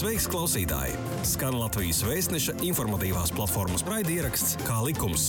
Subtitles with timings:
[0.00, 0.94] Sveiks, klausītāji!
[1.28, 5.26] Skan Latvijas vēstneša informatīvās platformas raidieraksts Kā likums.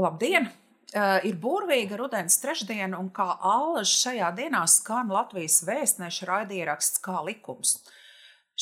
[0.00, 0.48] Labdien!
[0.96, 7.18] Uh, ir burvīga rudens trešdiena, un kā allaž šajā dienā skan Latvijas vēstneša raidieraksts Kā
[7.26, 7.74] likums.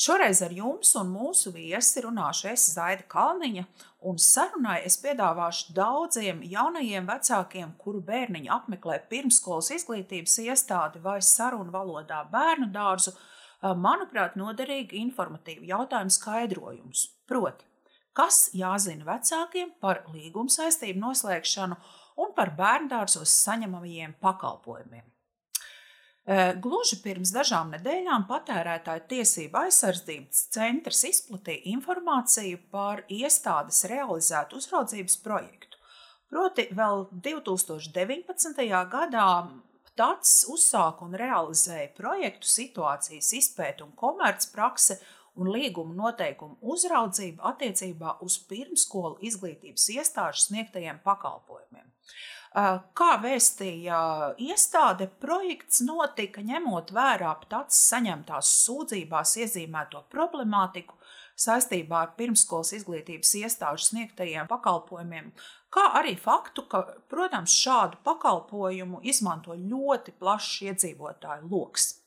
[0.01, 3.67] Šoreiz ar jums un mūsu viesi runāšu es Zaida Kalniņa,
[4.09, 11.69] un sarunai es piedāvāšu daudziem jaunajiem vecākiem, kuru bērniņi apmeklē pirmskolas izglītības iestādi vai sarunu
[11.75, 13.13] valodā bērnu dārzu,
[13.83, 17.05] manuprāt, noderīgi informatīvu jautājumu skaidrojumus.
[17.29, 17.69] Proti,
[18.17, 21.77] kas jāzina vecākiem par līguma saistību noslēgšanu
[22.25, 25.10] un par bērndārzos saņemamajiem pakalpojumiem.
[26.63, 35.79] Gluži pirms dažām nedēļām patērētāju tiesību aizsardzības centrs izplatīja informāciju par iestādes realizētu uzraudzības projektu.
[36.31, 38.61] Proti, vēl 2019.
[38.93, 39.31] gadā
[39.99, 45.01] TACS uzsāka un realizēja projektu situācijas izpēta un komercprakse
[45.35, 51.70] un līguma noteikumu uzraudzību attiecībā uz pirmskolu izglītības iestāžu sniegtajiem pakalpojumiem.
[52.51, 53.97] Kā vēstīja
[54.43, 60.97] iestāde, projekts notika ņemot vērā pats saņemtās sūdzībās iezīmēto problemātiku
[61.39, 65.31] saistībā ar pirmskolas izglītības iestāžu sniegtajiem pakalpojumiem,
[65.71, 72.00] kā arī faktu, ka, protams, šādu pakalpojumu izmanto ļoti plašs iedzīvotāju lokus.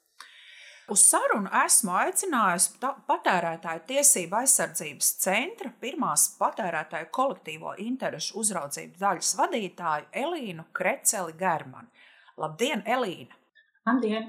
[0.92, 2.74] Uz sarunu esmu aicinājusi
[3.08, 11.88] patērētāju tiesību aizsardzības centra pirmās patērētāju kolektīvo interešu uzraudzības daļas vadītāju Elīnu Kreceli Germani.
[12.36, 13.40] Labdien, Elīna!
[13.88, 14.28] Labdien!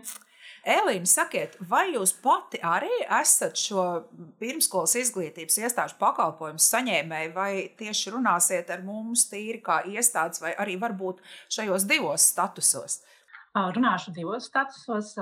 [0.65, 3.83] Elīna, sakiet, vai jūs pati arī esat šo
[4.39, 10.79] pirmskolas izglītības iestāžu pakalpojumu saņēmēji, vai tieši runāsiet ar mums tīri kā iestādes, vai arī
[10.81, 11.19] varbūt
[11.57, 13.01] šajos divos statusos?
[13.55, 15.13] Runāšu divos statusos.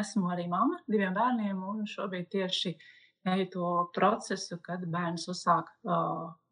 [0.00, 2.72] Esmu arī mamma diviem bērniem, un šobrīd tieši
[3.28, 5.70] eju to procesu, kad bērns uzsāk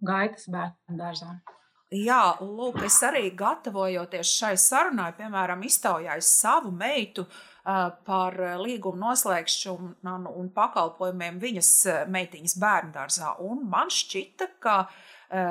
[0.07, 1.33] gaitas bērnu dārzā.
[1.95, 7.27] Jā, lūk, es arī gatavojoties šai sarunai, piemēram, iztaujāju savu meitu
[8.07, 11.73] par līgumu noslēgšanu un pakalpojumiem viņas
[12.11, 12.57] meitiņas.
[13.43, 15.05] Un man šķita, ka uh,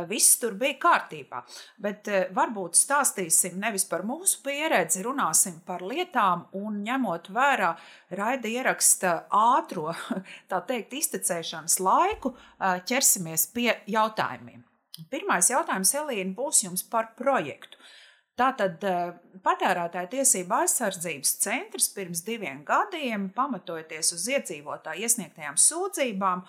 [0.10, 1.42] viss tur bija kārtībā.
[1.82, 7.74] Bet eh, varbūt stāstīsim nevis par mūsu pieredzi, runāsim par lietām un ņemot vērā
[8.16, 9.92] raida ieraksta ātro,
[10.52, 14.64] tā teikt, iztecēšanas laiku, eh, ķersimies pie jautājumiem.
[15.12, 17.76] Pirmais jautājums, Elīna, būs jums par projektu.
[18.40, 18.84] Tātad
[19.44, 26.44] patērētāja tiesība aizsardzības centrs pirms diviem gadiem, pamatojoties uz iedzīvotāju iesniegtajām sūdzībām,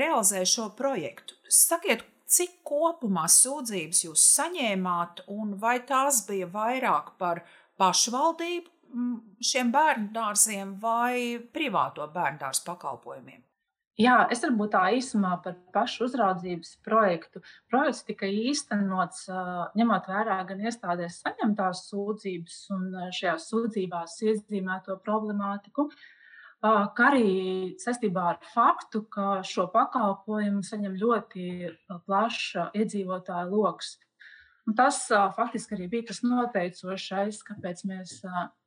[0.00, 1.36] realizēja šo projektu.
[1.48, 7.42] Sakiet, cik kopumā sūdzības jūs saņēmāt, un vai tās bija vairāk par
[7.80, 9.18] pašvaldību mm,
[9.50, 13.44] šiem bērnu dārziem vai privāto bērnu dārzu pakalpojumiem?
[13.98, 17.40] Jā, es varbūt tā īsumā par pašu uzraudzības projektu.
[17.66, 19.24] Projekts tika īstenots
[19.80, 22.84] ņemot vērā gan iestādēs saņemtās sūdzības un
[23.16, 26.06] šajās sūdzībās iezīmēto problemātiku, uh,
[26.62, 31.46] kā arī saistībā ar faktu, ka šo pakalpojumu saņem ļoti
[32.06, 33.96] plašs iedzīvotāju lokus.
[34.68, 38.18] Un tas faktiski arī bija tas noteicošais, kāpēc mēs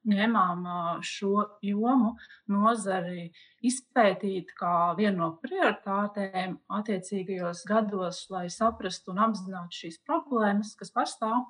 [0.09, 0.63] ņēmām
[1.06, 2.16] šo jomu
[2.50, 3.28] nozari
[3.69, 11.46] izpētīt kā vienu no prioritātēm attiecīgajos gados, lai saprastu un apzinātu šīs problēmas, kas pastāv.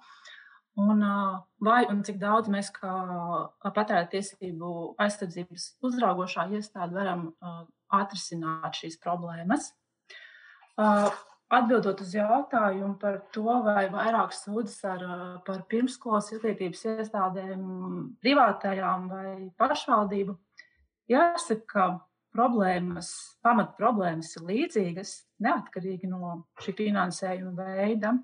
[0.80, 1.02] Un,
[1.60, 2.92] vai un cik daudz mēs, kā
[3.66, 4.70] patērētāju tiesību
[5.04, 7.26] aizsardzības uzraugošā iestāde, varam
[7.92, 9.74] atrisināt šīs problēmas.
[11.52, 15.02] Atbildot uz jautājumu par to, vai vairāk sūdzas ar,
[15.44, 17.66] par pirmskolas izglītības iestādēm,
[18.24, 20.38] privātajām vai pašvaldību,
[21.12, 21.90] jāsaka, ka
[22.32, 23.12] problēmas,
[23.44, 28.16] pamat problēmas ir līdzīgas, neatkarīgi no šī finansējuma veida.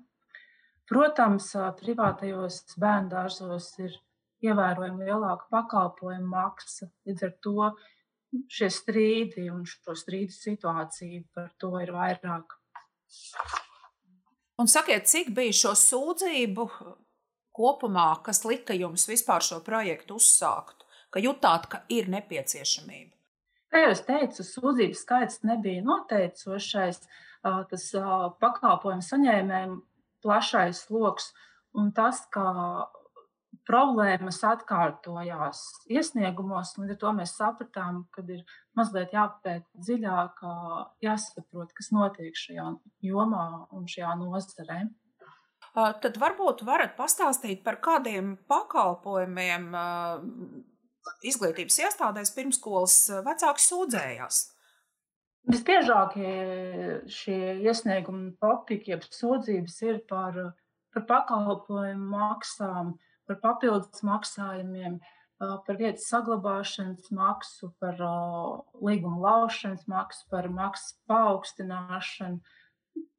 [0.88, 1.50] Protams,
[1.82, 3.96] privātajos bērnu dārzos ir
[4.44, 6.88] ievērojami lielāka pakalpojumu maksa.
[7.08, 7.70] Līdz ar to
[8.52, 12.56] šie strīdi un šo strīdu situāciju par to ir vairāk.
[14.58, 16.66] Un sakiet, cik bija šo sūdzību
[17.58, 23.14] kopumā, kas lika jums vispār šo projektu uzsākt, ka jutāt, ka ir nepieciešamība?
[23.68, 27.02] Kā jau es teicu, sūdzību skaits nebija noteicošais.
[27.44, 27.84] Tas
[28.40, 29.76] pakalpojumu saņēmējiem
[30.24, 31.32] plašais lokus
[31.78, 32.46] un tas, ka
[33.68, 35.60] problēmas atkārtojās
[35.92, 38.40] iesniegumos, līdz ar to mēs sapratām, ka ir
[38.78, 40.40] mazliet jāpēta dziļāk,
[41.04, 42.70] jāsaprot, kas notiek šajā
[43.04, 43.44] jomā
[43.76, 44.80] un šajā nozarē.
[45.76, 49.68] Tad varbūt varat pastāstīt par kādiem pakalpojumiem
[51.28, 54.40] izglītības iestādēs pirmskolas vecāki sūdzējās?
[55.48, 56.32] Visbiežākie
[57.08, 60.36] šie iesniegumi, topiki, jeb sūdzības ir par,
[60.92, 62.90] par pakalpojumu maksām,
[63.28, 64.98] par papildus maksājumiem,
[65.38, 67.96] par vietas saglabāšanas maksu, par
[68.84, 72.42] līguma laušanas maksu, par maksas paaugstināšanu.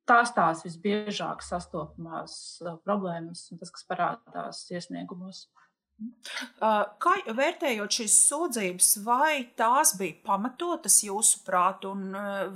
[0.10, 5.48] Tās tās visbiežāk sastopamās problēmas un tas, kas parādās iesniegumos.
[6.60, 12.14] Kā vērtējot šīs sūdzības, vai tās bija pamatotas jūsuprāt, un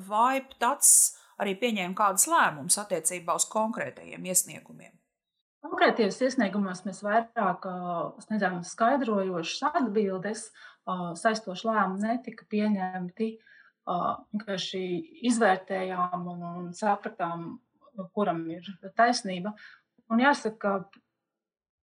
[0.07, 0.93] vai tāds
[1.41, 4.93] arī pieņēma kādas lēmumus attiecībā uz konkrētajiem iesniegumiem?
[5.63, 7.65] Konkrētajos iesniegumos mēs vairāk
[8.25, 10.49] sniedzām skaidrojošas atbildes,
[11.19, 13.29] saistoši lēmumi netika pieņemti.
[13.87, 14.83] Vienkārši
[15.27, 17.47] izvērtējām un, sapratām,
[18.15, 19.51] kuram ir taisnība.
[20.11, 21.01] Un jāsaka, ka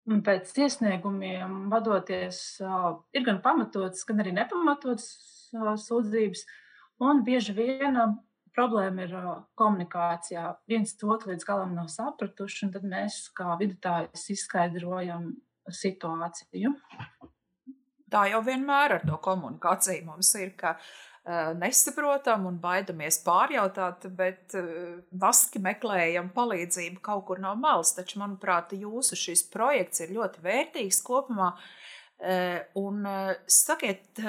[0.05, 2.61] pēc iesniegumiem vadoties,
[3.17, 5.09] ir gan pamatots, gan arī nepamatots
[5.87, 6.45] sūdzības.
[7.05, 7.99] Un bieži vien
[8.55, 9.15] problēma ir
[9.59, 10.47] komunikācijā.
[10.71, 15.33] Viens otru līdz galam nav sapratuši, un tad mēs kā vidutājs izskaidrojam
[15.71, 16.75] situāciju.
[18.13, 20.77] Tā jau vienmēr ar to komunikāciju mums ir, ka
[21.25, 24.53] nesaprotam un baidamies pārjautāt, bet
[25.11, 27.95] vaski eh, meklējam palīdzību kaut kur no malas.
[27.97, 31.55] Taču, manuprāt, jūsu šis projekts ir ļoti vērtīgs kopumā.
[32.21, 33.07] Eh, un
[33.49, 34.21] sakiet,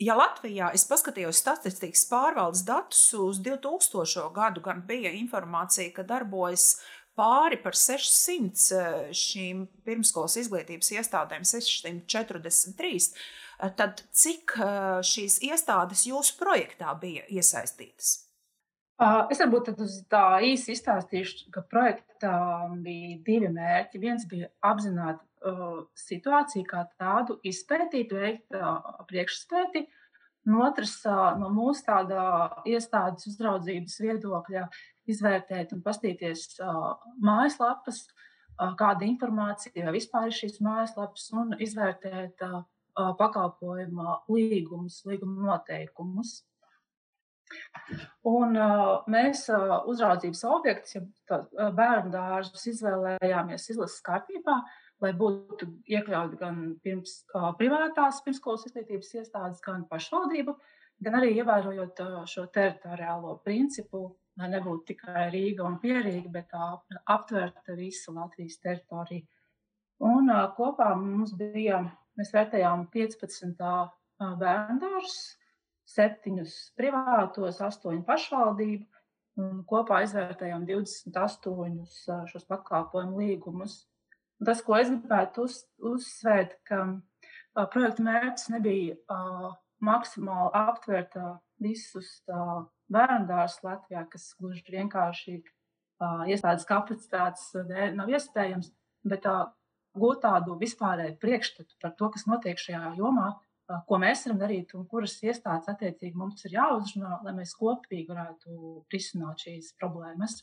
[0.00, 4.24] ja Latvijā es paskatījos statistikas pārvaldes datus uz 2000.
[4.32, 6.78] gadu, gan bija informācija, ka darbojas
[7.18, 13.12] pāri par 600 šīm pirmskolas izglītības iestādēm, 643
[13.58, 14.54] tad cik
[15.06, 18.28] šīs iestādes jūsu projektā bija iesaistītas?
[18.98, 19.68] Es varbūt
[20.10, 22.32] tā īsi izstāstīšu, ka projektā
[22.82, 24.00] bija divi mērķi.
[24.02, 29.84] Viens bija apzināt uh, situāciju kā tādu, izpētīt, veikt uh, priekšspēti.
[30.48, 32.24] Un otrs, uh, no mūsu tādā
[32.66, 34.66] iestādes uzraudzības viedokļa,
[35.14, 36.58] izvērtēt un pastīties
[37.22, 38.02] mājaslapas,
[38.58, 42.42] kāda informācija vispār ir šīs mājaslapas, un izvērtēt
[43.18, 46.40] pakalpojuma līgumus, līguma noteikumus.
[48.28, 48.58] Un
[49.08, 54.58] mēs uzraudzības objektus, ja bērnu dārzus izvēlējāmies izlases kārtībā,
[55.02, 57.22] lai būtu iekļauti gan pirms,
[57.60, 60.56] privātās pirmskolas izglītības iestādes, gan pašvaldību,
[61.06, 64.02] gan arī ievērojot šo teritoriālo principu,
[64.38, 66.52] lai nebūtu tikai Rīga un Pierīga, bet
[67.06, 69.24] aptverta visu Latvijas teritoriju.
[70.08, 71.80] Un kopā mums bija
[72.18, 73.52] Mēs vērtējām 15
[74.18, 75.18] bērnu dārzus,
[75.88, 76.42] 7
[76.76, 78.86] privātos, 8 pašvaldību.
[79.38, 83.84] Un kopā izvērtējām 28 šos pakalpojumu līgumus.
[84.42, 86.80] Tas, ko es gribētu uz, uzsvērt, ka
[87.70, 88.96] projekta mērķis nebija
[89.86, 91.14] maksimāli aptvert
[91.62, 95.36] visus bērnu dārzus Latvijā, kas gluži vienkārši
[96.34, 98.72] iestādes kapacitātes dēļ nav iespējams,
[99.06, 99.26] bet
[99.96, 103.32] gūt tādu vispārēju priekšstatu par to, kas notiek šajā jomā,
[103.88, 108.84] ko mēs varam darīt un kuras iestādes attiecīgi mums ir jāuzrunā, lai mēs kopīgi varētu
[108.92, 110.40] risināt šīs problēmas.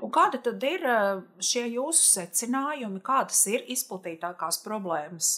[0.00, 0.84] Un kāda tad ir
[1.44, 5.34] šie jūsu secinājumi, kādas ir izplatītākās problēmas?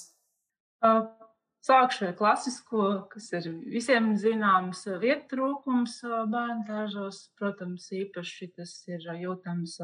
[1.60, 7.26] Sākšu ar klasisko, kas ir visiem zināms, vietu trūkums bērnu dārzos.
[7.36, 9.76] Protams, īpaši tas ir jūtams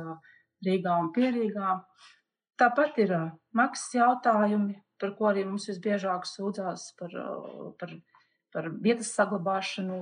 [0.65, 1.75] Rīgā un Pierīgā.
[2.57, 3.13] Tāpat ir
[3.57, 7.13] maksas jautājumi, par ko arī mums visbiežāk sūdzās par,
[7.81, 7.93] par,
[8.55, 9.99] par vietas saglabāšanu,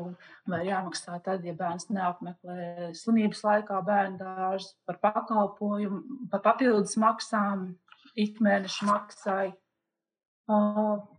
[0.50, 7.72] vai jāmaksā tad, ja bērns neapmeklē slimības laikā bērnu dārzu, par pakalpojumu, par papildus maksām,
[8.14, 9.52] ikmēneša maksai.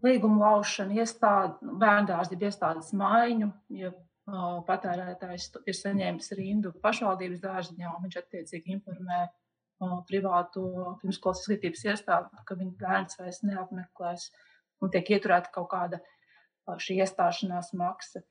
[0.06, 3.92] Līguma laušana, iestāde, bērndārzi ir iestādes maiņu, ja
[4.66, 9.26] patērētājs ir saņēmis rindu pašvaldības dārziņā, un viņš attiecīgi informē
[9.80, 10.66] privātu
[11.02, 14.30] pirmskolas izglītības iestādi, ka viņa bērns vairs neapmeklēs
[14.82, 16.02] un tiek ieturēta kaut kāda
[16.82, 18.24] šī iestāšanās maksa.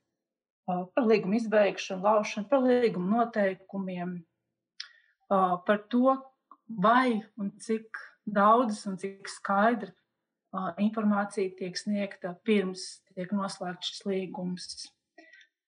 [0.65, 4.17] Par līgumu izbeigšanu, laušanu, par līgumu noteikumiem,
[5.29, 6.15] par to,
[6.81, 9.93] vai un cik daudz un cik skaidri
[10.81, 14.67] informācija tiek sniegta pirms tiek noslēgts šis līgums.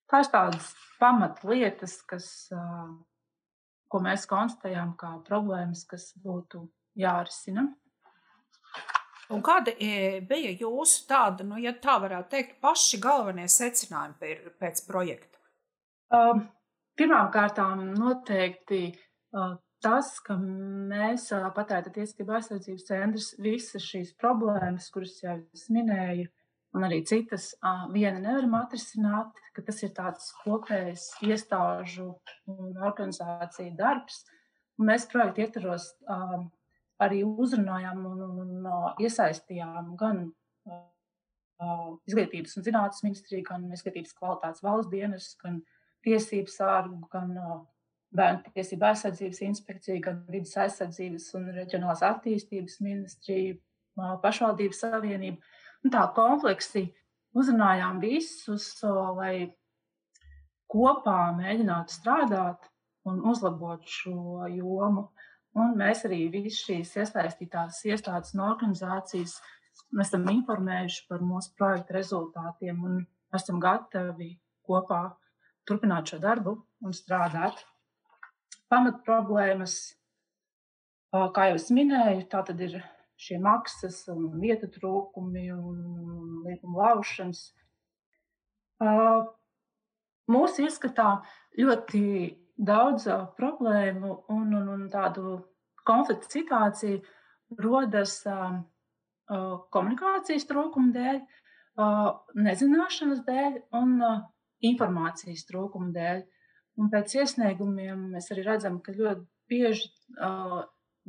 [0.08, 2.48] Tās tādas pamatlietas, kas
[3.88, 6.66] ko mēs konstatējām kā problēmas, kas būtu
[6.98, 7.66] jārisina.
[9.28, 14.86] Un kādi e, bija jūsu tādi, nu, ja tā varētu teikt, paši galvenie secinājumi pēc
[14.88, 15.36] projekta?
[16.08, 16.46] Uh,
[16.98, 17.60] Pirmkārt,
[17.94, 19.52] noteikti uh,
[19.84, 26.26] tas, ka mēs patērēta tiesība aizsardzības centrs visas šīs problēmas, kuras jau es minēju,
[26.78, 27.50] un arī citas,
[27.92, 32.12] viena nevaram atrisināt, ka tas ir tāds kopējs iestāžu
[32.54, 34.22] un organizāciju darbs.
[34.78, 35.90] Un mēs projekta ietvaros
[37.02, 40.28] arī uzrunājām un, un, un iesaistījām gan
[42.08, 45.60] izglītības un zinātnes ministriju, gan izglītības kvalitātes valsts dienas, gan
[46.06, 47.34] tiesību sārgu, gan
[48.14, 53.58] bērnu tiesību aizsardzības inspekciju, gan vidas aizsardzības un reģionālās attīstības ministriju,
[54.22, 55.42] pašvaldības savienību.
[55.84, 56.88] Un tā kompleksi
[57.38, 58.70] uzrunājām visus,
[59.18, 59.50] lai
[60.68, 62.66] kopā mēģinātu strādāt
[63.08, 65.08] un uzlabot šo jomu.
[65.58, 69.38] Un mēs arī visas šīs iesaistītās iestādes un organizācijas
[70.02, 73.00] esam informējuši par mūsu projekta rezultātiem un
[73.34, 74.34] esam gatavi
[74.68, 75.00] kopā
[75.68, 76.54] turpināt šo darbu
[76.84, 77.64] un strādāt
[78.68, 79.74] pamat problēmas,
[81.12, 82.78] kā jau es minēju, tā tad ir
[83.18, 85.78] šie maksas un vietu trūkumi un
[86.46, 87.42] līguma laušanas.
[90.28, 91.08] Mūsu ieskatā
[91.58, 92.02] ļoti
[92.58, 93.08] daudz
[93.38, 95.38] problēmu un, un, un tādu
[95.88, 98.20] konfliktu situāciju rodas
[99.74, 101.20] komunikācijas trūkuma dēļ,
[102.46, 103.98] nezināšanas dēļ un
[104.68, 106.26] informācijas trūkuma dēļ.
[106.78, 109.88] Un pēc iesniegumiem mēs arī redzam, ka ļoti bieži
[110.22, 110.60] uh,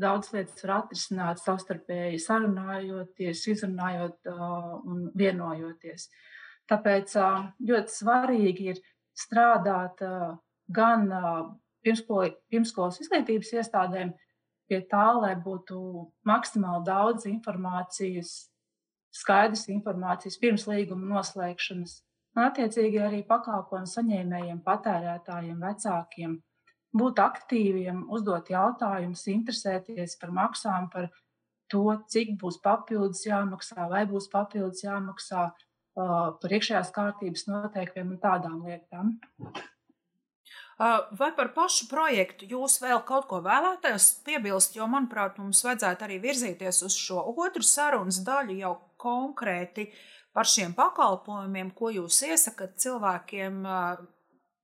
[0.01, 6.09] daudz lietas var atrisināt savstarpēji sarunājoties, izrunājot uh, un vienojoties.
[6.69, 8.81] Tāpēc uh, ļoti svarīgi ir
[9.17, 10.33] strādāt uh,
[10.71, 11.45] gan uh,
[11.83, 14.13] pirmskolas izglītības iestādēm
[14.69, 15.79] pie tā, lai būtu
[16.29, 18.35] maksimāli daudz informācijas,
[19.15, 21.95] skaidras informācijas pirms līguma noslēgšanas
[22.37, 26.37] un attiecīgi arī pakalpojumu saņēmējiem, patērētājiem, vecākiem
[26.95, 31.09] būt aktīviem, uzdot jautājumus, interesēties par maksām, par
[31.69, 35.49] to, cik būs papildus jāmaksā, vai būs papildus jāmaksā
[35.95, 39.17] par iekšējās kārtības noteikumiem un tādām lietām.
[40.79, 44.77] Vai par pašu projektu jūs vēl kaut ko vēlētos piebilst?
[44.79, 49.99] Jo, manuprāt, mums vajadzētu arī virzīties uz šo otru sarunas daļu jau konkrēti uh,
[50.33, 53.63] par šiem pakalpojumiem, ko jūs iesakat cilvēkiem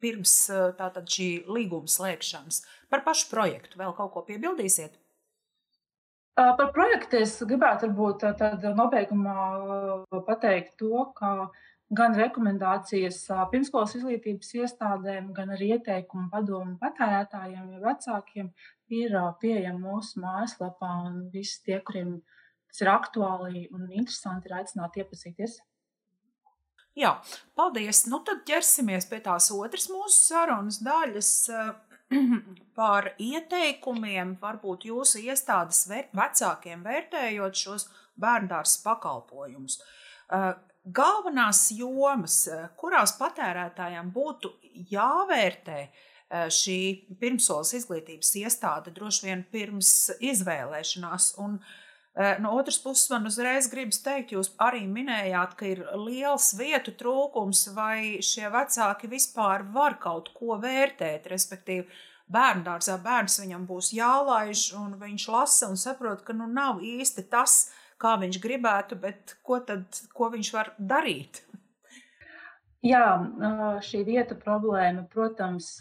[0.06, 0.36] pirms
[0.78, 2.62] tātad šī līguma slēgšanas.
[2.94, 5.02] Par pašu projektu vēl kaut ko piebildīsiet?
[6.36, 9.36] Par projektu es gribētu varbūt tad nobeigumā
[10.28, 11.30] pateikt to, ka
[11.96, 13.22] gan rekomendācijas
[13.52, 18.50] pirmskolas izglītības iestādēm, gan arī ieteikumu padomu patērētājiem vai vecākiem
[19.00, 20.92] ir pieejami mūsu mājaslapā
[21.32, 22.18] visi tie, kuriem
[22.68, 25.60] kas ir aktuāli un interesanti, ir aicināti iepazīties.
[26.96, 27.12] Jā,
[27.60, 28.06] paldies.
[28.08, 31.32] Nu, tad ķersimies pie tās otras mūsu sarunas daļas
[32.80, 37.90] par ieteikumiem, varbūt jūsu iestādes vecākiem vērtējot šos
[38.22, 39.82] bērndārs pakalpojumus.
[40.96, 42.40] Galvenās jomas,
[42.80, 44.54] kurās patērētājiem būtu
[44.94, 45.80] jāvērtē
[46.54, 46.80] šī
[47.20, 49.92] pirmsolas izglītības iestāde droši vien pirms
[50.24, 51.84] izvēlēšanās, un uh, Eh,
[52.40, 57.68] no otras puses, man uzreiz gribas teikt, jūs arī minējāt, ka ir liels vietu trūkums,
[57.76, 61.90] vai šie vecāki vispār var kaut ko vērtēt, respektīvi,
[62.32, 67.28] bērnu dārzā bērns viņam būs jālaiž, un viņš lasa un saprot, ka nu nav īsti
[67.30, 67.70] tas,
[68.02, 71.44] kā viņš gribētu, bet ko tad, ko viņš var darīt?
[72.86, 73.18] Jā,
[73.82, 75.80] šī vieta problēma, protams,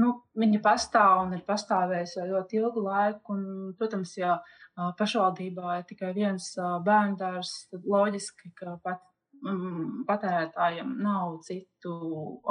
[0.00, 4.36] nu, viņa pastāv un ir pastāvējusi jau ļoti ilgu laiku, un, protams, jā,
[4.98, 6.50] pašvaldībā ir tikai viens
[6.86, 9.02] bērndārs, tad loģiski, ka pat
[9.44, 11.94] mm, patērētājiem nav citu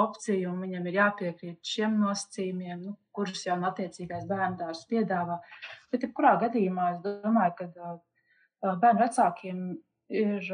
[0.06, 5.40] opciju, un viņam ir jāpiekrīt šiem nosacījumiem, nu, kurus jau attiecīgais bērndārs piedāvā.
[5.92, 9.66] Bet, jebkurā gadījumā, es domāju, ka bērnu vecākiem
[10.24, 10.54] ir,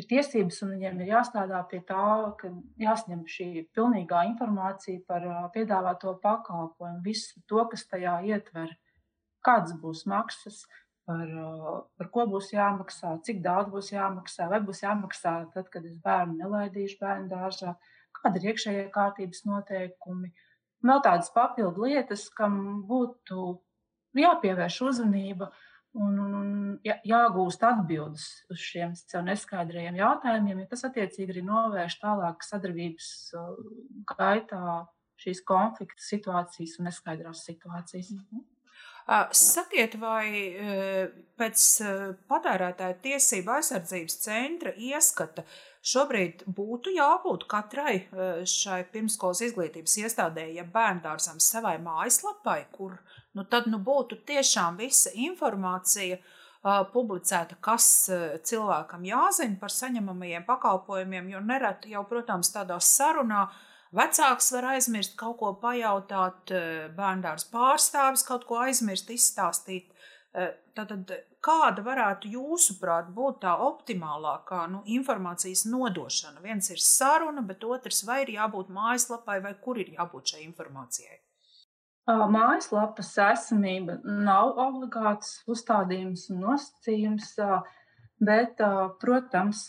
[0.00, 2.04] ir tiesības, un viņiem ir jāstrādā pie tā,
[2.40, 8.72] ka jāsņem šī pilnīgā informācija par piedāvāto pakalpojumu, visu to, kas tajā ietver,
[9.44, 10.62] kādas būs maksas,
[11.08, 11.26] par,
[11.98, 16.38] par ko būs jāmaksā, cik daudz būs jāmaksā, vai būs jāmaksā tad, kad es bērnu
[16.38, 17.74] nelaidīšu bērnu dārzā,
[18.20, 20.32] kāda ir iekšējie kārtības noteikumi.
[20.82, 23.58] Vēl tādas papildu lietas, kam būtu
[24.18, 25.50] jāpievērš uzmanība
[25.98, 26.52] un, un, un
[26.86, 33.10] jā, jāgūst atbildes uz šiem sev neskaidrajiem jautājumiem, ja tas attiecīgi arī novērš tālāk sadarbības
[34.14, 34.64] gaitā
[35.22, 38.14] šīs konflikta situācijas un neskaidrās situācijas.
[38.16, 38.48] -hmm.
[39.34, 40.54] Sakiet, vai
[41.38, 41.62] pēc
[42.30, 45.42] patērētāja tiesība aizsardzības centra ieskata
[45.82, 47.96] šobrīd būtu jābūt katrai
[48.46, 52.94] šai pirmskolas izglītības iestādē, ja bērndārzam savai mājaslapai, kur
[53.36, 60.46] nu tad nu būtu tiešām visa informācija uh, publicēta, kas uh, cilvēkam jāzina par saņemamajiem
[60.48, 63.46] pakalpojumiem, jo nereti jau, protams, tādā sarunā
[63.92, 66.52] vecāks var aizmirst kaut ko pajautāt,
[66.96, 69.90] bērndārs pārstāvis kaut ko aizmirst, izstāstīt.
[70.72, 71.10] Tātad,
[71.44, 76.40] kāda varētu jūsuprāt būt tā optimālākā nu, informācijas nodošana?
[76.44, 81.21] Viens ir saruna, bet otrs vai ir jābūt mājaslapai, vai kur ir jābūt šai informācijai?
[82.08, 87.36] Mājaslapas esamība nav obligāts uzstādījums un nosacījums,
[88.18, 88.58] bet,
[89.02, 89.68] protams,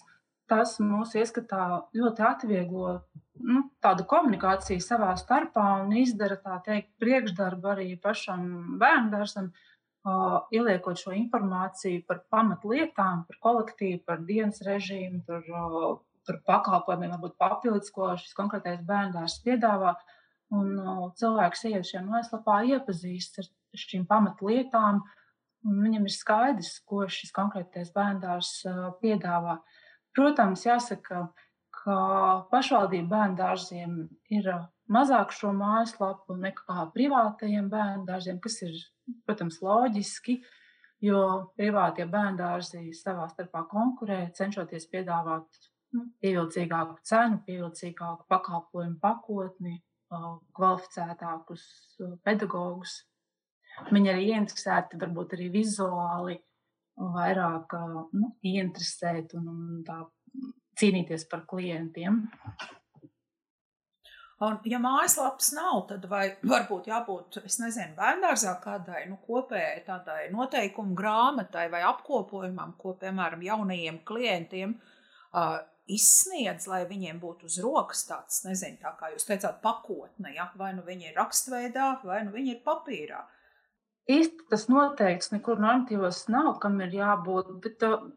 [0.49, 2.95] tas mūsu ieskatā ļoti atvieglo
[3.41, 9.21] nu, tādu komunikāciju savā starpā un izdara tā teikt priekšdarbu arī pašam bērnu
[10.51, 15.45] ieliekot šo informāciju par pamatlietām, par kolektīvu, par dienas režīmu, par,
[16.27, 19.95] par pakalpojumiem, varbūt papildus, ko šis konkrētais bērns piedāvā.
[20.53, 20.73] Un
[21.17, 23.47] cilvēks ieiet šajā mājaslapā, iepazīst ar
[23.83, 25.01] šīm pamatlietām,
[25.65, 28.51] un viņam ir skaidrs, ko šis konkrētais bērns
[29.01, 29.57] piedāvā.
[30.13, 31.25] Protams, jāsaka,
[31.73, 31.97] ka
[32.51, 33.95] pašvaldību bērngārziem
[34.37, 34.49] ir
[34.93, 38.75] mazāk šo mājaslapu nekā privātajiem bērngārziem, kas ir
[39.25, 40.37] protams, loģiski,
[41.03, 41.21] jo
[41.57, 45.59] privātie bērndārzi savā starpā konkurē, cenšoties piedāvāt
[45.95, 49.79] nu, pievilcīgāku cenu, pievilcīgāku pakalpojumu pakotni,
[50.57, 51.65] kvalificētākus
[52.25, 53.01] pedagogus.
[53.89, 56.37] Viņi arī ieinteresēti, varbūt arī vizuāli,
[56.99, 57.73] vairāk
[58.13, 60.03] nu, ieinteresēt un, un tā
[60.79, 62.21] cīnīties par klientiem.
[64.43, 70.97] Un, ja mājaslapas nav, tad varbūt jābūt, es nezinu, bērngārzā kādai nu, kopējai tādai noteikumu
[70.97, 75.61] grāmatai vai apkopojumam, ko, piemēram, jaunajiem klientiem uh,
[75.91, 80.49] izsniedz, lai viņiem būtu uz rokas tāds, nezinu, tā kā jūs teicāt, pakotne, ja?
[80.59, 83.23] vai nu viņi ir rakstveidā, vai nu viņi ir papīrā.
[84.11, 88.09] Īsti tas noteikts nekur normatīvos nav, kam ir jābūt, bet uh,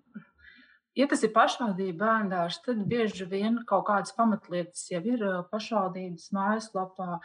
[0.97, 7.19] Ja tas ir pašvaldība bērndārs, tad bieži vien kaut kādas pamatlietas jau ir pašvaldības mājaslapā.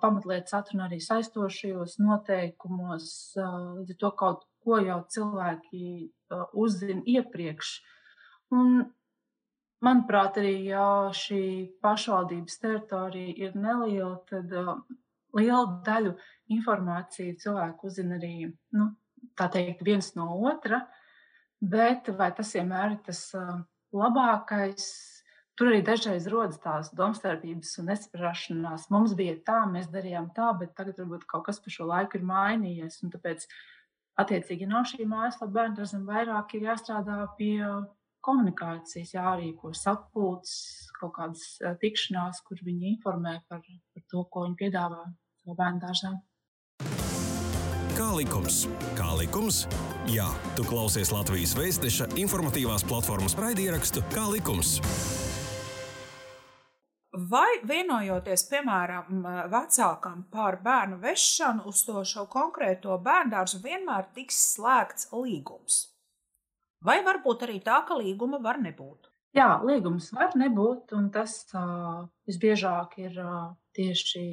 [0.00, 3.10] Pamatlietas atrunā arī saistošajos noteikumos.
[4.00, 5.90] To kaut ko jau cilvēki
[6.64, 7.74] uzzina iepriekš.
[8.56, 8.88] Un,
[9.84, 11.42] manuprāt, arī ja šī
[11.84, 14.52] pašvaldības teritorija ir neliela, tad
[15.36, 16.14] lielu daļu
[16.56, 18.90] informāciju cilvēku uzzina arī nu,
[19.40, 20.82] teikt, viens no otra.
[20.84, 20.96] Uh,
[21.60, 23.18] Bet vai tas vienmēr ir tas
[23.92, 24.84] labākais?
[25.58, 28.86] Tur arī dažreiz rodas tās domstarpības un nesaprašanās.
[28.88, 32.24] Mums bija tā, mēs darījām tā, bet tagad varbūt kaut kas pa šo laiku ir
[32.24, 33.02] mainījies.
[33.12, 33.44] Tāpēc,
[34.24, 37.58] attiecīgi, no šī mājaslapa bērnam vairāk ir jāstrādā pie
[38.24, 41.44] komunikācijas, jārīko sapulces, kaut kādas
[41.82, 45.04] tikšanās, kur viņi informē par, par to, ko viņi piedāvā
[45.42, 46.12] savā bērnu dārzā.
[48.00, 48.62] Kā likums?
[48.96, 49.64] Kā likums?
[50.08, 54.78] Jā, tu klausies Latvijas Vēstneša informatīvās platformas raidierakstu Kā likums.
[57.30, 65.10] Vai vienojoties, piemēram, vecākam par bērnu vešanu uz to šo konkrēto bērnu vienmēr tiks slēgts
[65.12, 65.82] līgums?
[66.84, 69.10] Vai varbūt arī tā, ka līguma var nebūt?
[69.36, 74.24] Jā, līgums var nebūt, un tas uh, visbiežāk ir uh, tieši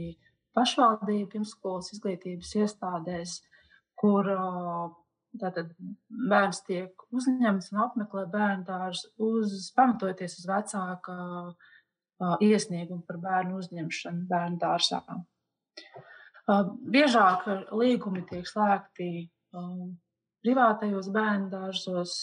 [0.57, 3.35] pašvaldību pirmskolas izglītības iestādēs,
[3.99, 4.29] kur
[5.37, 5.69] tātad,
[6.09, 11.17] bērns tiek uzņemts un apmeklē bērnu dārzu, uz, pamatojoties uz vecāka
[12.41, 15.03] iesniegumu par bērnu uzņemšanu bērnu dārzā.
[16.95, 19.11] Biežāk līgumi tiek slēgti
[20.47, 22.15] privātajos bērnu dārzos,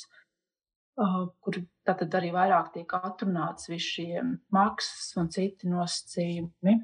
[0.96, 6.78] kur tad arī vairāk tiek atrunāts visi šie maksas un citi nosacījumi.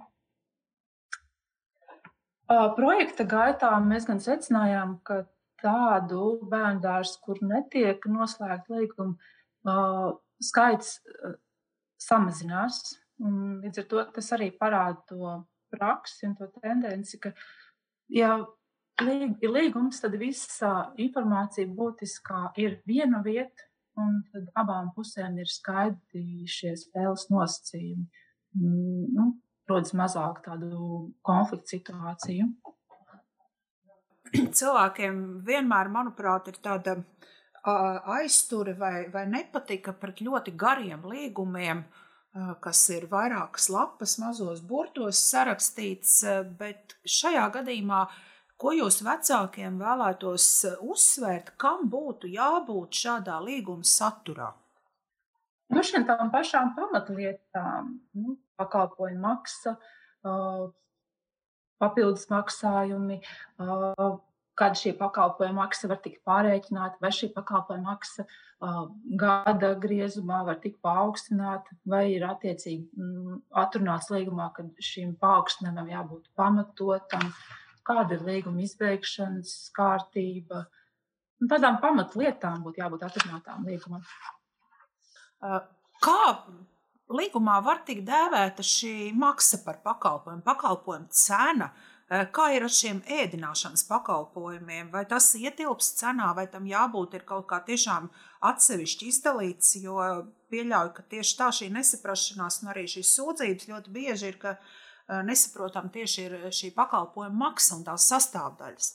[2.77, 5.23] Projekta gaitā mēs gan secinājām, ka
[5.63, 9.15] tādu bērnu dārstu, kur netiek noslēgta līguma,
[10.43, 10.99] skaits
[12.01, 12.83] samazinās.
[13.21, 15.35] Līdz ar to tas arī parāda to
[15.71, 17.35] praksi un to tendenci, ka,
[18.11, 18.41] ja
[19.05, 23.69] līgums, tad visa informācija būtiskā ir viena vieta,
[24.01, 28.07] un tad abām pusēm ir skaidri šie spēles nosacījumi.
[28.61, 29.31] Nu,
[29.71, 32.49] rodas mazāk tādu konfliktu situāciju.
[34.59, 36.99] Cilvēkiem vienmēr, manuprāt, ir tāda
[37.63, 41.83] aizture vai, vai nepatika pret ļoti gariem līgumiem,
[42.63, 46.23] kas ir vairākas lapas, mazos burtos sarakstīts,
[46.59, 48.05] bet šajā gadījumā,
[48.61, 50.49] ko jūs vecākiem vēlētos
[50.85, 54.51] uzsvērt, kam būtu jābūt šādā līguma saturā?
[55.71, 59.77] Nu, šiem tām pašām pamatlietām, nu, pakalpojumu maksa,
[61.81, 63.21] papildus maksājumi,
[64.61, 68.27] kad šī pakalpojuma maksa var tikt pārreikināta, vai šī pakalpojuma maksa
[69.23, 76.29] gada griezumā var tikt paaugstināta, vai ir attiecīgi mm, atrunāts līgumā, ka šīm paaugstinājumam jābūt
[76.37, 77.31] pamatotam,
[77.87, 80.65] kāda ir līguma izbeigšanas kārtība.
[81.41, 84.03] Tādām pamatlietām būtu jābūt atrunātām līgumam.
[86.05, 86.25] Kā
[87.11, 91.71] līgumā var tikt dēvēta šī maksa par pakalpojumu, pakalpojumu cena?
[92.11, 94.89] Kā ir ar šiem ēdināšanas pakalpojumiem?
[94.91, 98.09] Vai tas ietilps cenā, vai tam jābūt kaut kā tiešām
[98.51, 99.77] atsevišķi izdalīts?
[99.85, 100.03] Jo
[100.51, 104.57] pieļauju, ka tieši tā šī nesaprašanās un arī šīs sūdzības ļoti bieži ir, ka
[105.27, 108.91] nesaprotam tieši ir šī pakalpojuma maksa un tās sastāvdaļas.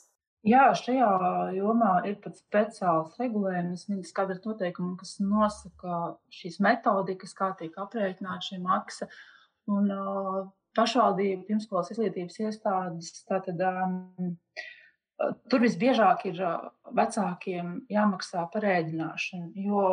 [0.46, 1.10] Jā, šajā
[1.58, 8.52] jomā ir pat speciāls regulējums, viņas kadra noteikumi, kas nosaka šīs metodikas, kā tiek aprēķināta
[8.52, 9.08] šī maksa.
[9.74, 10.44] Un uh,
[10.78, 14.36] pašvaldību pirmskolas izglītības iestādes, tātad um,
[15.50, 16.42] tur visbiežāk ir
[16.94, 19.86] vecākiem jāmaksā par ēdināšanu, jo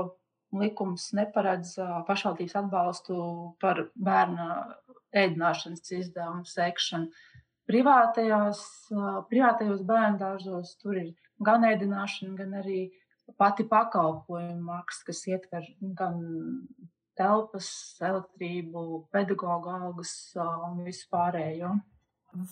[0.58, 3.16] likums neparedz pašvaldības atbalstu
[3.62, 4.48] par bērna
[5.16, 7.10] ēdināšanas izdevumu sekšanu.
[7.70, 8.62] Privātajās,
[9.30, 11.12] privātajos bērnu dārzos tur ir
[11.46, 12.80] gan ēdināšana, gan arī
[13.38, 16.18] pati pakalpojuma maksa, kas ietver gan
[17.18, 17.68] telpas,
[18.02, 21.72] elektrību, pedagoģa algas un visu pārējo.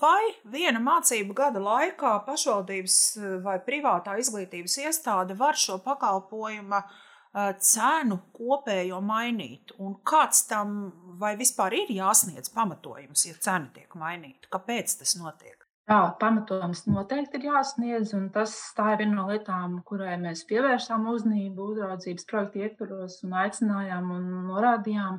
[0.00, 2.96] Vai viena mācību gada laikā pašvaldības
[3.44, 6.98] vai privātā izglītības iestāde var šo pakalpojumu uh,
[7.32, 9.74] cenu kopējo mainīt.
[9.78, 14.50] Un kāds tam vai vispār ir jāsniedz pamatojums, ja cena tiek mainīta?
[14.50, 15.60] Kāpēc tas notiek?
[15.90, 21.08] Jā, pamatojums noteikti ir jāsniedz, un tas tā ir viena no lietām, kurai mēs pievērsām
[21.10, 25.18] uzmanību uzraudzības projekta ietvaros un aicinājām un norādījām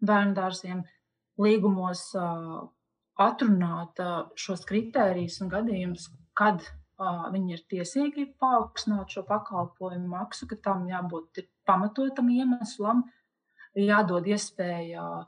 [0.00, 0.80] bērnu dārziem
[1.36, 2.06] līgumos
[3.26, 4.00] atrunāt
[4.40, 6.64] šos kritērijus un gadījumus, kad
[6.98, 13.04] viņi ir tiesīgi paaugstināt šo pakalpojumu maksu, ka tam jābūt pamatotam iemeslam,
[13.76, 15.26] jādod iespēja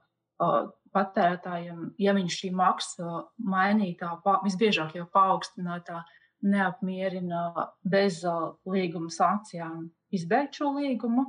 [0.94, 4.14] patērētājiem, ja viņš šī maksa mainītā,
[4.46, 6.04] visbiežāk jau paaugstinātā,
[6.48, 8.22] neapmierina bez
[8.68, 11.26] līguma sankcijām, izbeigt šo līgumu.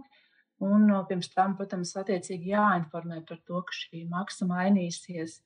[0.60, 5.38] Un pirms tam, protams, attiecīgi jāinformē par to, ka šī maksa mainīsies.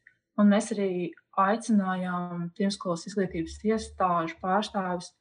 [0.41, 5.11] Un mēs arī aicinājām pirmskolas izglītības iestāžu pārstāvis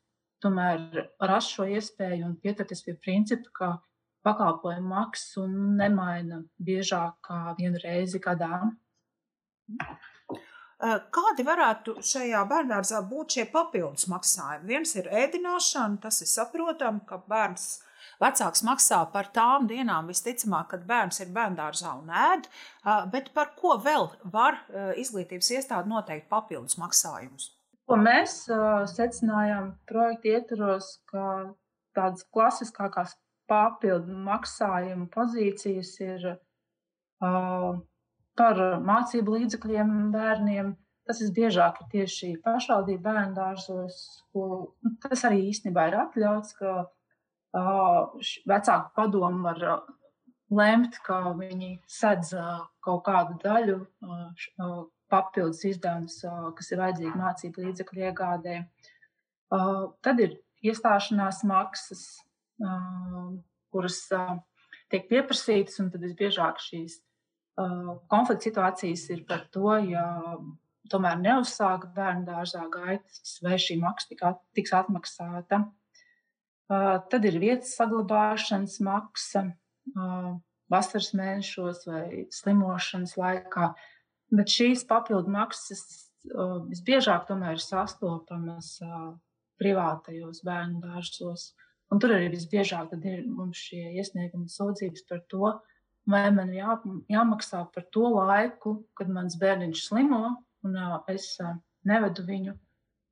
[0.43, 3.71] tomēr rast šo iespēju un pieturēties pie principa, ka
[4.27, 8.61] pakalpojumu maksu nemaina biežāk kā vienu reizi gadā.
[11.15, 14.67] Kādi varētu šajā bērngārzā būt šie papildus maksājumi?
[14.73, 17.69] Viens ir ēdināšana, tas ir saprotami, ka bērns
[18.23, 22.47] Vecāks maksā par tām dienām, visticamāk, kad bērns ir bērngārzā un ēd,
[23.13, 24.61] bet par ko vēl var
[25.01, 27.51] izglītības iestāde noteikt papildus maksājumus?
[27.91, 28.45] Ko mēs
[28.95, 31.25] secinājām projekta ietvaros, ka
[31.99, 33.17] tādas klasiskākās
[33.51, 36.29] papildu maksājuma pozīcijas ir
[38.39, 40.73] par mācību līdzekļiem bērniem.
[41.03, 43.97] Tas visbiežāk ir tieši pašvaldību bērnu dārzos,
[44.31, 44.45] ko
[44.87, 46.85] nu, tas arī īstenībā ir atļauts, ka
[47.53, 49.61] vecāku padomu var
[50.53, 52.33] lemt, ka viņi sedz
[52.85, 53.79] kaut kādu daļu
[55.13, 56.23] papildus izdevumus,
[56.57, 58.57] kas ir vajadzīgi mācību līdzekļu iegādē.
[59.53, 62.07] Tad ir iestāšanās maksas,
[63.73, 64.01] kuras
[64.93, 67.01] tiek pieprasītas, un tad visbiežāk šīs
[68.09, 70.07] konflikta situācijas ir par to, ja
[70.93, 75.63] tomēr neuzsāka bērnu dārzā gaitas, vai šī maksa tiks atmaksāta.
[77.13, 79.47] Tad ir vietas saglabāšanas maksa
[80.73, 83.73] vasaras mēnešos vai slimošanas laikā.
[84.33, 85.83] Bet šīs papildu maksas
[86.71, 88.79] visbiežāk tomēr ir sastopamas
[89.61, 91.53] privātajos bērnu dārzos.
[91.93, 95.51] Un tur arī visbiežāk ir mums šie iesniegumi sūdzības par to,
[96.09, 96.79] vai man jā,
[97.13, 100.23] jāmaksā par to laiku, kad mans bērniņš slimo
[100.65, 100.79] un
[101.13, 101.35] es
[101.85, 102.55] nevedu viņu,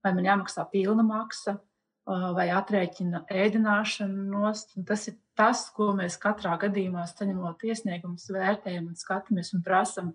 [0.04, 1.58] vai man jāmaksā pilna maksa,
[2.06, 3.24] vai aprēķina.
[3.30, 10.14] Un tas ir tas, ko mēs katrā gadījumā saņemot iesniegumus, vērtējam un skatāmies un prasam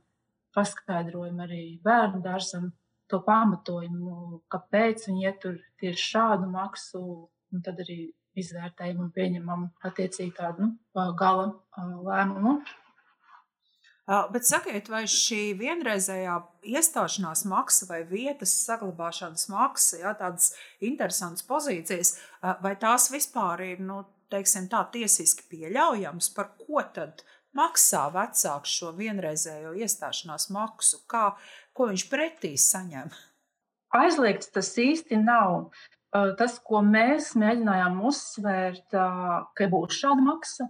[0.56, 2.72] paskaidrojumu arī bērnu dārzam,
[3.12, 7.02] to pamatojumu, kāpēc viņi ietur tieši šādu maksu,
[7.54, 8.08] un tad arī
[8.40, 10.72] izvērtējam un pieņemam attiecīgi tādu nu,
[11.20, 12.58] gala lēmumu.
[14.06, 16.36] Bet sakiet, vai šī vienreizējā
[16.76, 20.52] iestāšanās maksa vai vietas saglabāšanas maksa, jā, tādas
[20.86, 22.16] interesantas pozīcijas,
[22.62, 27.26] vai tās vispār ir, nu, teiksim, tā tiesiski pieļaujams, par ko tad
[27.58, 31.32] maksā vecāks šo vienreizējo iestāšanās maksu, kā,
[31.74, 33.10] ko viņš pretī saņem?
[33.96, 35.70] aizliegts tas īsti nav.
[36.40, 40.70] Tas, ko mēs mēģinājām uzsvērt, ka būs šāda maksa,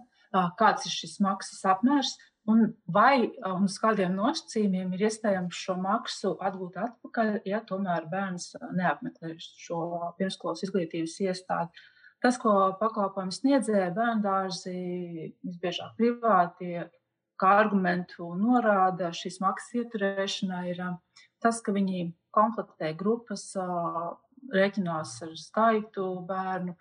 [0.58, 2.16] kāds ir šis maksas apmērs,
[2.50, 8.54] un vai un uz kādiem nosacījumiem ir iespējams šo maksu atgūt atpakaļ, ja tomēr bērns
[8.78, 9.80] neapmeklē šo
[10.18, 11.86] pirmskolas izglītības iestādi.
[12.24, 14.76] Tas, ko pakalpojumu sniedzēja bērndārzi,
[15.44, 16.86] visbiežāk privātie,
[17.40, 20.80] kā argumentu norāda šīs maksas ieturēšanai, ir
[21.44, 23.50] tas, ka viņi konfliktē grupas,
[24.52, 26.76] rēķinās ar skaitu bērnu,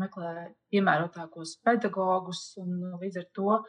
[0.00, 0.32] meklē
[0.72, 3.60] piemērotākos pedagogus, un līdz ar to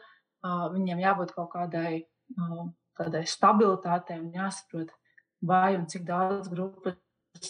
[0.44, 2.04] viņiem jābūt kaut kādai
[2.98, 4.92] tādai stabilitātei un jāsaprot,
[5.44, 7.00] vai un cik daudz grupas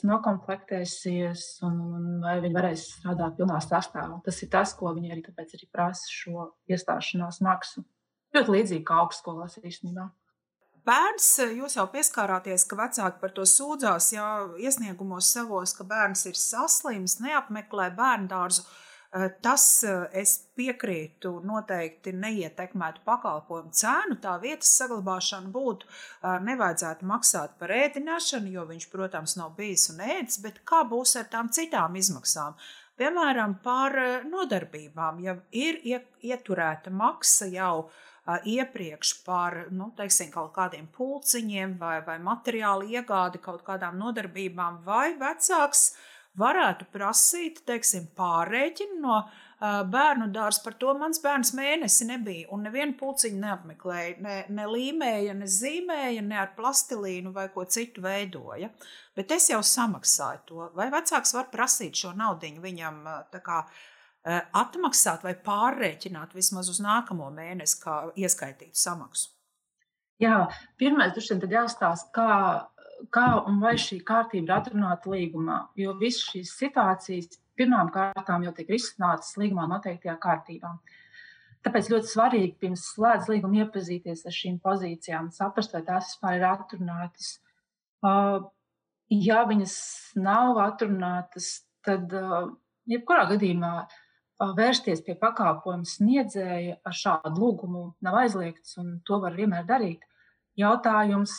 [0.05, 4.19] nokomplektēsies, un, un vai viņi varēs strādāt pilnā sastāvā.
[4.25, 7.85] Tas ir tas, ko viņi arī, arī prasa šo iestāšanās maksu.
[8.35, 10.09] Ļoti līdzīgi kā augstskolās īstenībā.
[10.85, 11.27] Bērns,
[11.57, 14.27] jūs jau pieskārāties, ka vecāki par to sūdzās, jā,
[14.61, 18.67] iesniegumos savos, ka bērns ir saslims, neapmeklē bērnu dārzu.
[19.15, 24.17] Eh, tas, eh, es piekrītu, noteikti neietekmētu pakalpojumu cenu.
[24.19, 29.99] Tā vietas saglabāšana būtu, eh, nevajadzētu maksāt par ēdināšanu, jo viņš, protams, nav bijis un
[29.99, 32.57] ēdis, bet kā būs ar tām citām izmaksām?
[32.99, 33.93] Piemēram, par
[34.25, 35.23] nodarbībām.
[35.23, 35.81] Ja ir
[36.23, 37.91] ieturēta maksa jau
[38.27, 45.15] iepriekš par nu, teiksim, kaut kādiem pulciņiem vai, vai materiālu iegādi kaut kādām nodarbībām, vai
[45.15, 45.95] vecāks
[46.41, 49.21] varētu prasīt teiksim, pārreķinu no
[49.91, 50.61] bērnu dārza.
[50.65, 54.19] Par to mans bērns mēnesi nebija un nevienu pulciņu neapmeklēja.
[54.25, 58.73] Ne, ne līmēja, ne zīmēja, ne ar plastilīnu vai ko citu veidoja.
[59.17, 60.71] Bet es jau samaksāju to.
[60.77, 63.03] Vai vecāks var prasīt šo naudu viņam?
[63.45, 63.65] Kā,
[64.25, 69.35] Eh, atmaksāt vai pārrēķināt vismaz uz nākamo mēnesi, kā ieskaitītu samaksu?
[70.23, 70.47] Jā,
[70.81, 72.29] pirmais droši vien jāstāsta, kā,
[73.13, 75.59] kā un vai šī kārtība ir atrunāta līgumā.
[75.79, 80.75] Jo visas šīs situācijas pirmām kārtām jau tiek risinātas līgumā noteiktajā kārtībā.
[81.65, 86.47] Tāpēc ļoti svarīgi pirms slēdz līgumu iepazīties ar šīm pozīcijām, saprast, vai tās vispār ir
[86.51, 87.31] atrunātas.
[88.05, 88.45] Uh,
[89.09, 89.77] ja viņas
[90.21, 92.51] nav atrunātas, tad uh,
[92.91, 93.75] jebkurā gadījumā
[94.59, 100.05] vērsties pie pakalpojumu sniedzēja ar šādu lūgumu nav aizliegts, un to var vienmēr darīt.
[100.59, 101.39] Jautājums,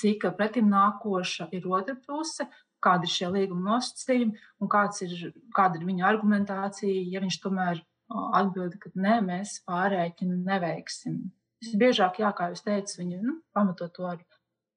[0.00, 2.46] cik pretim nākoša ir otra puse,
[2.84, 4.70] kādi ir šie līguma nosacījumi un
[5.06, 7.82] ir, kāda ir viņa argumentācija, ja viņš tomēr
[8.38, 11.18] atbild, ka nē, mēs pārēķinu neveiksim.
[11.64, 14.20] Visbiežāk, jā, kā jūs teicat, viņi nu, pamato to ar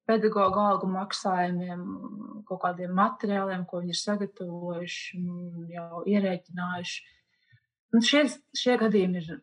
[0.10, 1.84] pedagoģa algu maksājumiem,
[2.50, 5.22] kaut kādiem materiāliem, ko viņi ir sagatavojuši,
[5.76, 7.04] jau ierēķinājuši.
[7.94, 8.24] Un šie,
[8.58, 9.38] šie gadījumi ir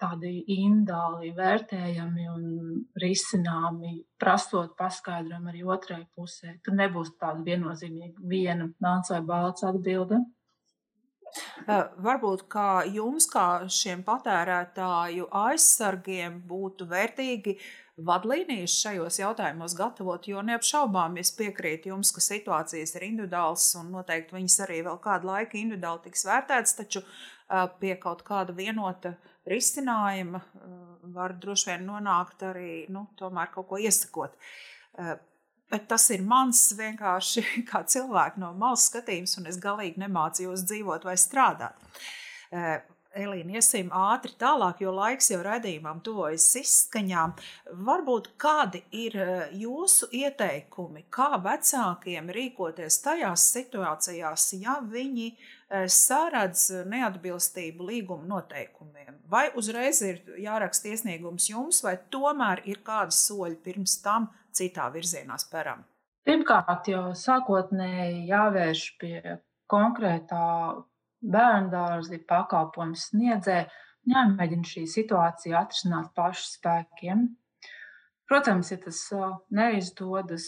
[0.00, 2.46] tādi indāli vērtējami un
[3.02, 6.56] risināmi, prasot paskaidrojumu arī otrai pusē.
[6.64, 10.22] Tur nebūs tāda viennozīmīga viena melns vai balts atbilde.
[11.68, 17.58] Varbūt kā jums, kā šiem patērētāju aizsargiem, būtu vērtīgi
[18.08, 24.38] vadlīnijas šajos jautājumos gatavot, jo neapšaubām es piekrītu jums, ka situācijas ir individuālas un noteikti
[24.38, 27.02] viņas arī vēl kādu laiku individuāli tiks vērtētas, taču
[27.80, 29.14] pie kaut kāda vienota
[29.48, 30.42] risinājuma
[31.14, 34.36] var droši vien nonākt arī nu, kaut ko iesakot.
[35.68, 41.08] Bet tas ir mans vienkārši kā cilvēks no malas skatījums, un es galīgi nemācījos dzīvot
[41.08, 41.76] vai strādāt.
[43.18, 47.32] Elīna, iesim ātri tālāk, jo laiks jau redzījumam tuvojas izskaņām.
[47.88, 49.16] Varbūt kādi ir
[49.56, 55.32] jūsu ieteikumi, kā vecākiem rīkoties tajās situācijās, ja viņi
[55.68, 59.18] sāradz neatbilstību līguma noteikumiem.
[59.28, 65.36] Vai uzreiz ir jāraksta iesniegums jums, vai tomēr ir kādi soļi pirms tam citā virzienā
[65.40, 65.84] speram?
[66.28, 69.20] Pirmkārt, jau sākotnēji jāvērš pie
[69.68, 70.46] konkrētā
[71.20, 73.68] bērnu dārza pakalpojumu sniedzēja,
[74.08, 77.28] jāmēģina šī situācija atrisināt pašu spēkiem.
[78.28, 80.46] Protams, ja tas eh, neizdodas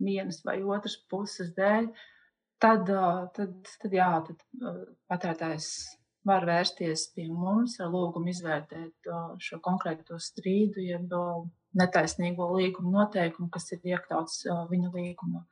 [0.00, 1.88] vienas vai otras puses dēļ,
[2.62, 2.92] tad,
[3.36, 4.44] tad, tad, jā, tad
[5.10, 5.68] patērētājs
[6.28, 9.10] var vērsties pie mums ar lūgumu izvērtēt
[9.42, 11.10] šo konkrēto strīdu, jeb
[11.78, 15.42] netaisnīgo līguma noteikumu, kas ir iekļauts viņa līgumā.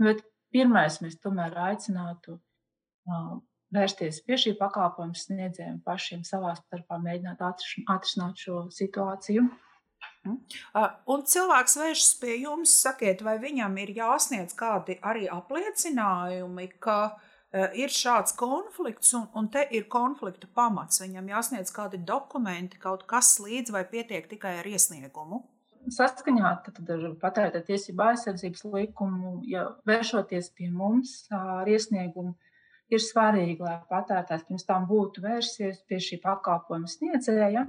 [0.00, 2.40] Bet pirmais mēs tomēr aicinātu
[3.74, 9.46] vērsties pie šī pakalpojuma sniedzējiem pašiem savā starpā, mēģināt atrisināt šo situāciju.
[10.26, 10.36] Mhm.
[11.14, 17.00] Un cilvēks vēršas pie jums, sakiet, vai viņam ir jāsniedz kādi arī apliecinājumi, ka
[17.74, 21.00] ir šāds konflikts, un, un te ir konflikta pamats.
[21.02, 25.42] Viņam jāsniedz kādi dokumenti, kaut kas līdzi, vai pietiek tikai ar iesniegumu.
[25.96, 26.60] saskaņā ar
[27.22, 32.36] patērētāju tiesību aizsardzības likumu, ja vēršoties pie mums ar iesniegumu,
[32.92, 37.64] ir svarīgi, lai patērētājs pirms tam būtu vērsies pie šī pakalpojuma sniedzēja.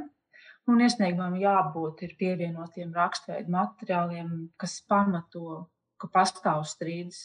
[0.70, 5.66] Un iesniegumam jābūt pievienotiem rakstveidu materiāliem, kas pamato,
[5.98, 7.22] ka pastāv strīds.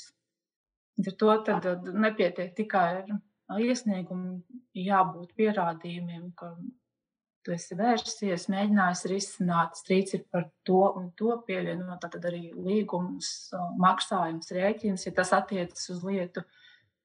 [1.05, 2.87] Ar to tad nepietiek tikai
[3.53, 4.39] ar iesniegumu,
[4.81, 6.55] jābūt pierādījumiem, ka
[7.47, 13.53] tu esi vērsies, mēģinājis risināt, strīds ir par to un to pievienot, tad arī līgums,
[13.83, 16.43] maksājums, rēķins, ja tas attiecas uz lietu,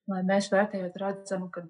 [0.10, 1.68] lai mēs vērtējot redzam, ka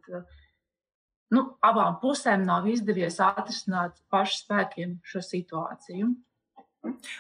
[1.36, 6.12] nu, abām pusēm nav izdevies atrisināt pašu spēkiem šo situāciju.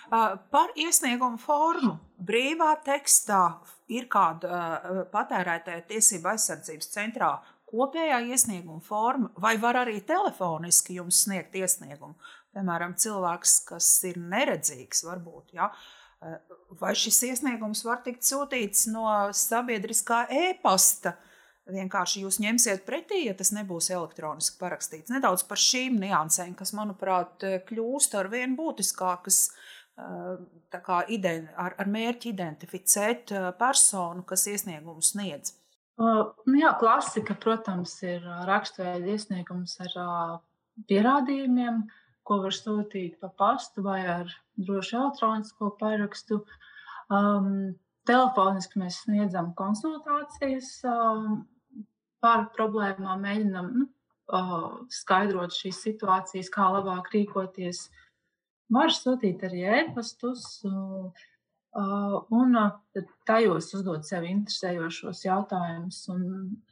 [0.09, 3.43] Par iesniegumu formu brīvā tekstā
[3.93, 7.35] ir kāda patērētāja tiesība aizsardzības centrā
[7.71, 12.17] kopējā iesnieguma forma, vai var arī telefoniski jums sniegt iesniegumu.
[12.51, 15.53] Piemēram, cilvēks, kas ir neredzīgs, varbūt.
[15.55, 15.69] Ja?
[16.81, 21.15] Vai šis iesniegums var tikt sūtīts no sabiedriskā e-pasta?
[21.69, 25.11] Vienkārši jūs ņemsiet pretī, ja tas nebūs elektroniski parakstīts.
[25.13, 29.43] Nedaudz par šīm niansēm, kas, manuprāt, kļūst ar vien būtiskākas,
[30.73, 35.53] kā ar, ar mērķi identificēt personu, kas iesniegumu sniedz.
[36.01, 39.97] Nu jā, klasika, protams, ir rakstveida iesniegums ar
[40.89, 41.83] pierādījumiem,
[42.25, 46.41] ko var sūtīt pa pastu vai ar drošu elektronisko parakstu.
[47.11, 47.75] Um,
[48.09, 51.41] telefoniski mēs sniedzam konsultācijas um,
[52.23, 53.89] par problēmām, mēģinam nu,
[54.33, 57.87] uh, skaidrot šīs situācijas, kā labāk rīkoties.
[58.71, 60.47] Var sūtīt arī e-pastus.
[60.67, 61.21] Uh, Uh,
[61.71, 66.23] un uh, tajos uzdot sev interesējošos jautājumus, un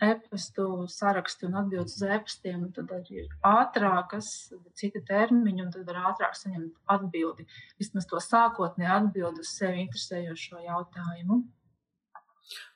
[0.03, 6.11] e-pastu sarakstu un atbildes uz e-pastiem, tad arī ir ātrākas, cita termiņa, un tad var
[6.11, 7.47] ātrāk saņemt atbildi.
[7.79, 11.39] Vismaz to sākotnēju atbildi uz sevi interesējošo jautājumu.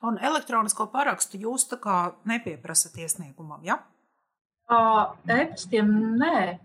[0.06, 1.98] Un elektronisko parakstu jūs tā kā
[2.30, 3.82] nepieprasat iesniegumam, ja?
[4.70, 6.58] Uh, e-pastiem nē,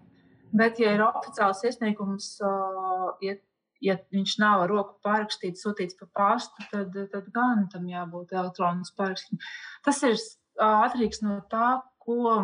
[0.56, 3.44] bet ja ir oficiāls iesniegums, uh, iet
[3.84, 8.96] ja viņš nav ar roku pārrakstīts, sūtīts pa pastu, tad, tad gan tam jābūt elektronisks
[8.98, 9.40] parakstam.
[9.86, 10.18] Tas ir
[10.60, 12.36] atkarīgs no tā, ko,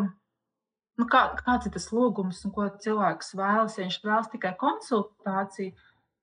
[0.99, 3.77] nu, kā, kāds ir tas lūgums un ko cilvēks vēlas.
[3.77, 5.75] Ja viņš vēlas tikai konsultāciju,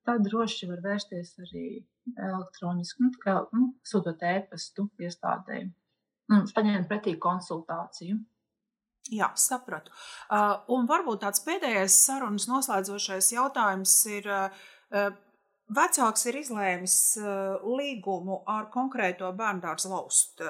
[0.08, 1.66] tad droši var vērsties arī
[2.16, 5.70] elektroniski, nu, kā, nu, sūtot e-pastu iestādēji
[6.32, 8.18] un saņemt pretī konsultāciju.
[9.12, 9.90] Jā, sapratu.
[10.30, 14.68] Uh, un varbūt tāds pēdējais sarunas noslēdzošais jautājums ir, uh,
[15.72, 16.96] Vecāks ir izlēmis
[17.64, 20.42] līgumu ar konkrēto bērnu laust.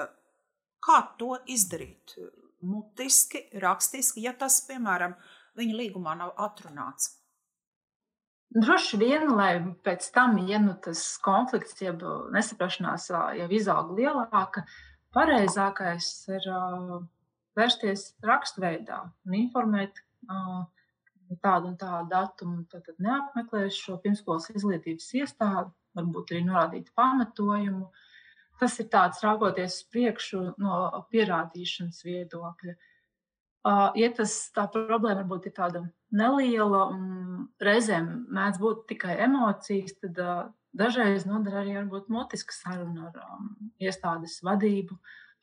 [0.82, 2.16] Kā to izdarīt?
[2.62, 5.14] Mutiski, rakstiski, ja tas, piemēram,
[5.58, 7.16] viņa līgumā nav atrunāts.
[8.52, 9.52] Droši vien, lai
[9.86, 12.02] pēc tam, ja nu tas konflikts, jeb
[12.34, 14.66] nesaprašanās jau izaug lielāka,
[15.16, 16.48] pareizākais ir
[17.56, 20.66] vērsties rakstveidā un informēt uh,
[21.42, 27.90] tādu un tādu datumu, tad, tad neapmeklēs šo pirmskolas izglītības iestādi, varbūt arī norādīt pamatojumu.
[28.60, 30.78] Tas ir tāds raugoties uz priekšu no
[31.10, 32.74] pierādīšanas viedokļa.
[33.98, 35.82] Ja tas tā problēma varbūt ir tāda
[36.14, 40.18] neliela un reizēm mēdz būt tikai emocijas, tad
[40.72, 43.50] dažreiz noder arī varbūt motiska saruna ar um,
[43.82, 44.96] iestādes vadību,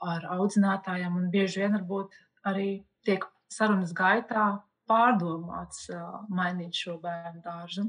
[0.04, 2.18] ar audzinātājiem, un bieži vien varbūt
[2.50, 2.70] arī
[3.06, 5.88] tiek sarunas gaitā pārdomāts
[6.34, 7.86] mainīt šo bērnu dārzu.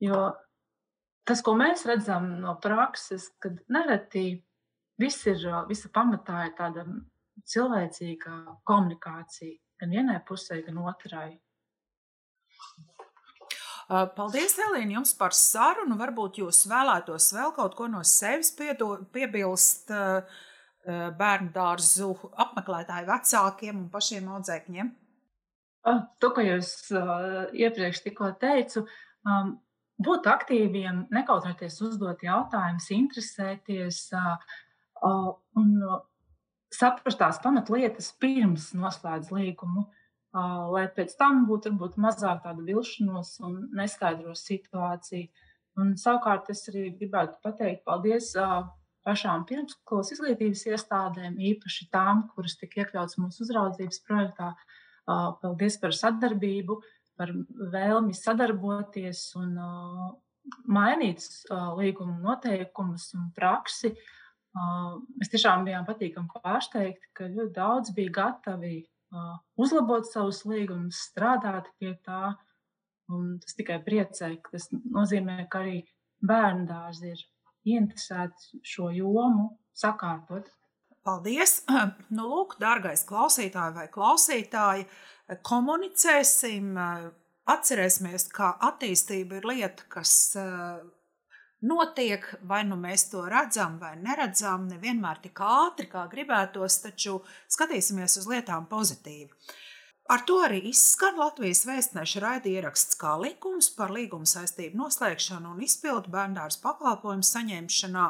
[0.00, 0.30] Jo
[1.28, 4.40] tas, ko mēs redzam no prakses, kad nereti
[5.00, 6.86] viss ir, visa pamatā ir tāda
[7.50, 11.30] cilvēcīga komunikācija gan vienai pusē, gan otrai.
[13.90, 15.96] Paldies, Elīna, jums par sarunu.
[15.98, 19.90] Varbūt jūs vēlētos vēl kaut ko no sevis piedo, piebilst
[20.86, 22.12] bērnu dārzu
[22.44, 24.92] apmeklētāju vecākiem un pašiem audzēkņiem.
[25.80, 28.82] Ah, to, ko jūs uh, iepriekš tikko teicu,
[29.24, 29.54] um,
[30.04, 34.34] būt aktīviem, nekautrēties uzdot jautājumus, interesēties uh,
[35.00, 35.70] uh, un
[36.70, 43.38] saprast tās pamatlietas pirms noslēdz līgumu, uh, lai pēc tam būtu varbūt mazāk tāda vilšanos
[43.48, 45.30] un neskaidros situāciju.
[45.80, 48.66] Un, savukārt es arī gribētu pateikt paldies uh,
[49.08, 54.52] pašām pirmskolas izglītības iestādēm, īpaši tām, kuras tika iekļautas mūsu uzraudzības projektā.
[54.52, 54.76] Uh,
[55.42, 56.76] Paldies par sadarbību,
[57.18, 57.32] par
[57.72, 59.56] vēlmi sadarboties un
[60.70, 61.24] mainīt
[61.78, 63.92] līguma noteikumus un praksi.
[64.54, 68.78] Mēs tiešām bijām patīkami pārsteigti, ka ļoti daudz bija gatavi
[69.60, 72.36] uzlabot savus līgumus, strādāt pie tā.
[73.10, 75.80] Un tas tikai priecē, ka tas nozīmē, ka arī
[76.22, 77.22] bērnu dārzi ir
[77.66, 80.46] ieinteresēti šo jomu sakārtot.
[81.06, 81.62] Paldies!
[82.16, 84.86] Nu, lūk, dārgais klausītāj vai klausītāji,
[85.46, 86.72] komunicēsim,
[87.50, 90.12] atcerēsimies, ka attīstība ir lieta, kas
[91.60, 98.20] notiek, vai nu mēs to redzam vai neredzam, nevienmēr tik ātri, kā gribētos, taču skatīsimies
[98.20, 99.30] uz lietām pozitīvi.
[100.10, 106.10] Ar to arī izskan Latvijas vēstneša raidieraksts kā likums par līguma saistību noslēgšanu un izpildu
[106.10, 108.08] bērndārs pakalpojumu saņemšanā.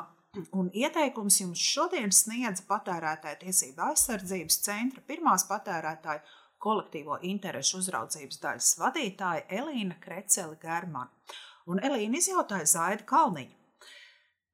[0.54, 6.22] Un ieteikums jums šodien sniedz patērētāja tiesība aizsardzības centra pirmās patērētāja
[6.62, 11.10] kolektīvo interešu uzraudzības daļas vadītāja Elīna Kreceli Germana
[11.66, 13.56] un Elīna izjautāja Zaida Kalniņu.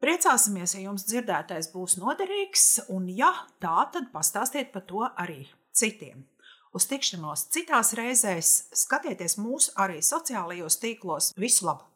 [0.01, 5.43] Priecāsimies, ja jums dzirdētais būs noderīgs, un ja tā, tad pastāstiet par to arī
[5.77, 6.25] citiem.
[6.77, 11.33] Uz tikšanos citās reizēs, skatieties mūsu arī sociālajos tīklos.
[11.41, 11.96] Visu labu!